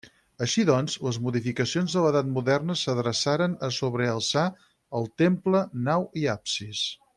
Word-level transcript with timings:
Així 0.43 0.63
doncs, 0.69 0.93
les 1.07 1.19
modificacions 1.25 1.97
de 1.97 2.01
l'edat 2.05 2.31
moderna 2.37 2.77
s'adreçaren 2.85 3.53
a 3.69 3.69
sobrealçar 3.77 4.47
el 5.03 5.07
temple, 5.25 5.63
nau 5.91 6.09
i 6.25 6.27
absis. 6.37 6.85